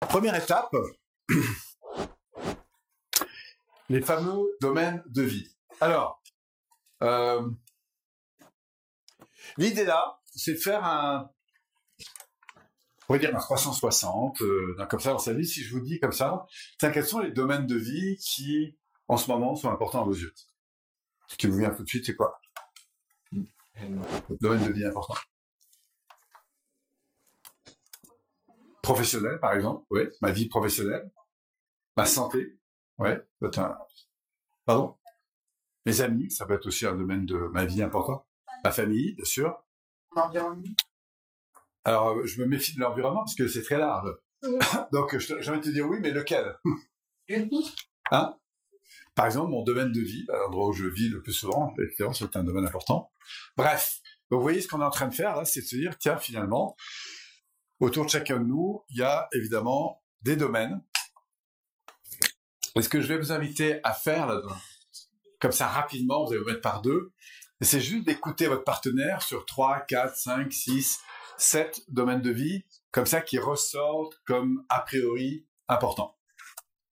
[0.00, 0.74] Première étape,
[3.88, 5.56] les fameux domaines de vie.
[5.80, 6.22] Alors,
[7.02, 7.48] euh,
[9.56, 11.30] l'idée là, c'est de faire un,
[13.08, 15.46] on va dire un 360, euh, comme ça dans sa vie.
[15.46, 16.46] Si je vous dis comme ça,
[16.78, 18.76] tiens, quels sont les domaines de vie qui,
[19.08, 20.34] en ce moment, sont importants à vos yeux?
[21.28, 22.40] Ce qui vous vient tout de suite, c'est quoi?
[24.40, 25.14] Domaine de vie important.
[28.86, 31.10] Professionnel, par exemple, oui, ma vie professionnelle,
[31.96, 32.56] ma santé,
[32.98, 33.78] ouais, un...
[34.64, 34.96] pardon,
[35.84, 38.24] mes amis, ça peut être aussi un domaine de ma vie important,
[38.62, 39.58] ma famille, bien sûr,
[40.14, 40.62] l'environnement.
[41.82, 44.08] Alors, je me méfie de l'environnement parce que c'est très large.
[44.92, 46.56] Donc, j'ai envie de te dire oui, mais lequel?
[48.12, 48.36] Hein?
[49.16, 52.12] Par exemple, mon domaine de vie, bah, l'endroit où je vis le plus souvent, évidemment,
[52.12, 53.10] c'est un domaine important.
[53.56, 53.98] Bref,
[54.30, 55.98] donc vous voyez ce qu'on est en train de faire là, c'est de se dire,
[55.98, 56.76] tiens, finalement,
[57.80, 60.82] autour de chacun de nous, il y a évidemment des domaines.
[62.74, 64.40] Et ce que je vais vous inviter à faire là,
[65.40, 67.12] comme ça rapidement, vous allez vous mettre par deux,
[67.60, 71.00] c'est juste d'écouter votre partenaire sur 3, 4, 5, 6,
[71.38, 76.16] 7 domaines de vie, comme ça, qui ressortent comme a priori importants.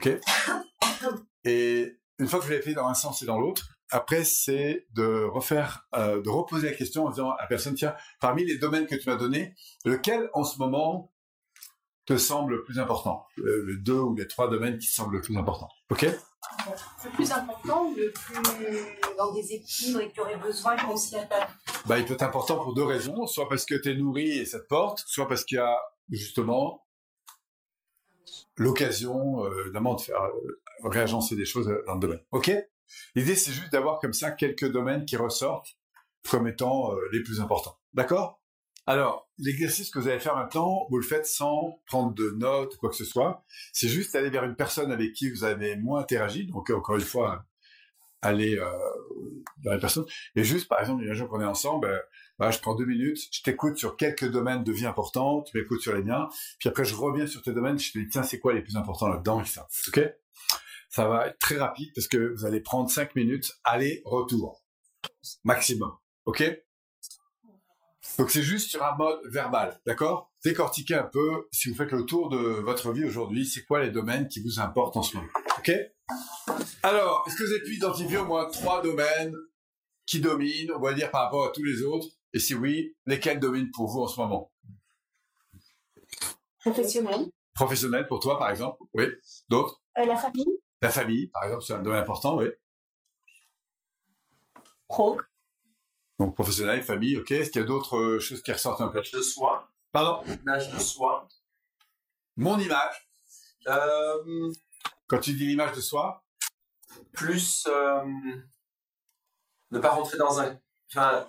[0.00, 0.20] OK?
[1.44, 4.86] Et une fois que vous l'avez fait dans un sens et dans l'autre, après, c'est
[4.94, 8.56] de refaire, euh, de reposer la question en disant à la personne, tiens, parmi les
[8.56, 9.54] domaines que tu m'as donnés,
[9.84, 11.12] lequel en ce moment
[12.06, 13.26] te semble le plus important?
[13.36, 15.68] Le, le, deux ou les trois domaines qui semblent le plus important.
[15.90, 16.02] OK?
[16.02, 20.96] Le plus important ou le plus dans des équilibres et que tu aurais besoin qu'on
[20.96, 21.50] s'y attaque?
[21.86, 23.26] Bah, Il peut être important pour deux raisons.
[23.26, 25.78] Soit parce que tu es nourri et ça te porte, soit parce qu'il y a
[26.10, 26.84] justement
[28.56, 32.20] l'occasion euh, de faire euh, réagencer des choses dans le domaine.
[32.32, 32.50] OK?
[33.14, 35.76] L'idée, c'est juste d'avoir comme ça quelques domaines qui ressortent
[36.30, 37.76] comme étant euh, les plus importants.
[37.94, 38.40] D'accord?
[38.86, 42.78] Alors, l'exercice que vous allez faire maintenant, vous le faites sans prendre de notes ou
[42.78, 43.44] quoi que ce soit.
[43.72, 46.46] C'est juste aller vers une personne avec qui vous avez moins interagi.
[46.46, 47.44] Donc, encore une fois,
[48.22, 48.70] aller euh,
[49.62, 50.04] vers la personne.
[50.34, 51.88] Et juste, par exemple, jour qu'on est ensemble,
[52.38, 55.80] ben, je prends deux minutes, je t'écoute sur quelques domaines de vie importants, tu m'écoutes
[55.80, 56.28] sur les miens,
[56.58, 58.76] puis après je reviens sur tes domaines, je te dis, tiens, c'est quoi les plus
[58.76, 59.42] importants là-dedans.
[59.88, 60.00] OK?
[60.92, 64.62] Ça va être très rapide parce que vous allez prendre cinq minutes, aller-retour.
[65.42, 65.90] Maximum.
[66.26, 66.44] OK?
[68.18, 70.30] Donc c'est juste sur un mode verbal, d'accord?
[70.44, 73.90] Décortiquez un peu, si vous faites le tour de votre vie aujourd'hui, c'est quoi les
[73.90, 75.72] domaines qui vous importent en ce moment, ok?
[76.82, 79.34] Alors, est-ce que vous avez pu identifier au moins trois domaines
[80.04, 82.08] qui dominent, on va dire, par rapport à tous les autres?
[82.34, 84.52] Et si oui, lesquels dominent pour vous en ce moment?
[86.60, 87.30] Professionnel.
[87.54, 89.06] Professionnel pour toi, par exemple Oui.
[89.48, 89.80] D'autres?
[89.98, 90.61] Euh, La famille.
[90.82, 92.46] La famille, par exemple, c'est un domaine important, oui.
[94.88, 95.18] Pro.
[96.18, 97.30] Donc professionnel, famille, ok.
[97.30, 99.00] Est-ce qu'il y a d'autres euh, choses qui ressortent un peu?
[99.00, 99.68] De soi.
[99.92, 100.22] Pardon?
[100.26, 101.26] L'image de soi.
[102.36, 103.08] Mon image.
[103.68, 104.52] Euh,
[105.06, 106.24] Quand tu dis l'image de soi?
[107.12, 108.04] Plus euh,
[109.70, 110.58] ne pas rentrer dans un.
[110.90, 111.26] Enfin,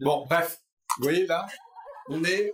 [0.00, 0.60] Bon, bref.
[0.98, 1.46] Vous voyez là
[2.08, 2.52] On est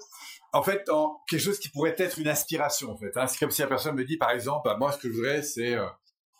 [0.52, 3.16] en fait dans quelque chose qui pourrait être une aspiration en fait.
[3.16, 3.26] hein.
[3.26, 5.42] C'est comme si la personne me dit par exemple, bah, moi ce que je voudrais
[5.42, 5.86] c'est euh,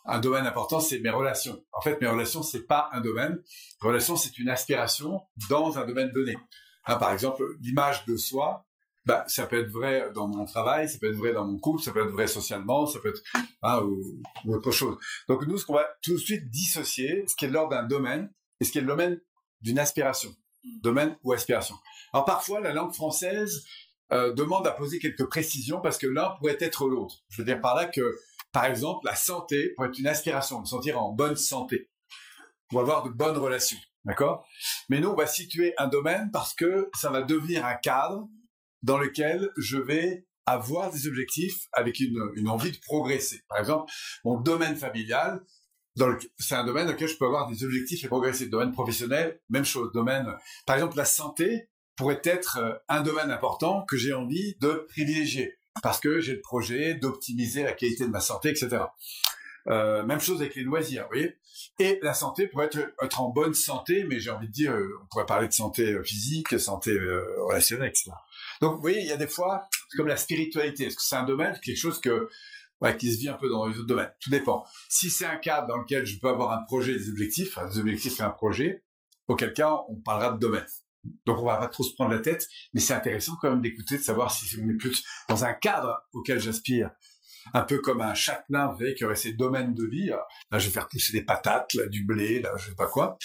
[0.05, 1.63] un domaine important, c'est mes relations.
[1.71, 3.41] En fait, mes relations, c'est pas un domaine.
[3.79, 6.37] Relation, c'est une aspiration dans un domaine donné.
[6.85, 8.65] Hein, par exemple, l'image de soi,
[9.05, 11.81] bah, ça peut être vrai dans mon travail, ça peut être vrai dans mon couple,
[11.81, 13.21] ça peut être vrai socialement, ça peut être
[13.63, 14.97] hein, ou, autre chose.
[15.27, 18.31] Donc nous, ce qu'on va tout de suite dissocier, ce qui est l'ordre d'un domaine
[18.59, 19.19] et ce qui est le domaine
[19.61, 20.29] d'une aspiration,
[20.81, 21.75] domaine ou aspiration.
[22.13, 23.63] Alors parfois, la langue française
[24.11, 27.23] euh, demande à poser quelques précisions parce que l'un pourrait être l'autre.
[27.29, 28.01] Je veux dire par là que
[28.51, 31.89] par exemple, la santé pourrait être une aspiration, me sentir en bonne santé,
[32.71, 34.45] ou avoir de bonnes relations, d'accord?
[34.89, 38.27] Mais nous, on va situer un domaine parce que ça va devenir un cadre
[38.83, 43.41] dans lequel je vais avoir des objectifs avec une, une envie de progresser.
[43.47, 43.91] Par exemple,
[44.25, 45.41] mon domaine familial,
[46.39, 48.47] c'est un domaine dans lequel je peux avoir des objectifs et progresser.
[48.47, 49.91] Domaine professionnel, même chose.
[49.93, 50.25] Domaine,
[50.65, 55.99] par exemple, la santé pourrait être un domaine important que j'ai envie de privilégier parce
[55.99, 58.83] que j'ai le projet d'optimiser la qualité de ma santé, etc.
[59.67, 61.37] Euh, même chose avec les loisirs, vous voyez.
[61.79, 65.05] Et la santé pourrait être, être en bonne santé, mais j'ai envie de dire, on
[65.07, 68.11] pourrait parler de santé euh, physique, santé euh, relationnelle, etc.
[68.61, 70.85] Donc, vous voyez, il y a des fois, c'est comme la spiritualité.
[70.85, 72.29] Est-ce que c'est un domaine, quelque chose que,
[72.97, 74.11] qui se vit un peu dans les autres domaines?
[74.19, 74.65] Tout dépend.
[74.89, 78.19] Si c'est un cadre dans lequel je peux avoir un projet, des objectifs, des objectifs
[78.19, 78.83] et un projet,
[79.27, 80.65] auquel cas, on parlera de domaine.
[81.25, 83.97] Donc on va pas trop se prendre la tête, mais c'est intéressant quand même d'écouter,
[83.97, 86.91] de savoir si on est plus dans un cadre auquel j'aspire.
[87.53, 90.07] Un peu comme un châtelain, vous voyez, qui aurait ses domaines de vie.
[90.07, 93.17] Là, je vais faire pousser des patates, là, du blé, là, je sais pas quoi.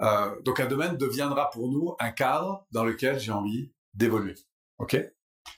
[0.00, 4.34] Euh, donc un domaine deviendra pour nous un cadre dans lequel j'ai envie d'évoluer.
[4.78, 4.96] Ok?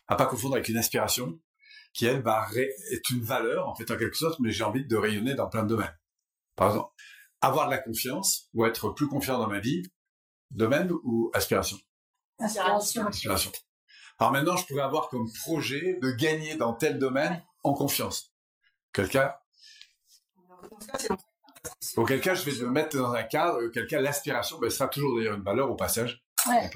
[0.08, 1.38] À pas confondre avec une aspiration.
[1.94, 2.22] qui elle
[2.90, 5.62] est une valeur en fait en quelque sorte, mais j'ai envie de rayonner dans plein
[5.62, 5.96] de domaines.
[6.54, 6.92] Par exemple,
[7.40, 9.82] avoir de la confiance ou être plus confiant dans ma vie,
[10.50, 11.76] domaine ou aspiration?
[12.38, 13.06] Inspiration.
[13.06, 13.52] Aspiration.
[14.18, 18.32] Alors maintenant, je pourrais avoir comme projet de gagner dans tel domaine en confiance.
[18.90, 19.40] Auquel cas,
[21.96, 25.16] auquel cas, je vais me mettre dans un cadre, auquel cas, l'aspiration ben, sera toujours
[25.16, 26.24] d'ailleurs une valeur au passage.
[26.46, 26.70] Ouais.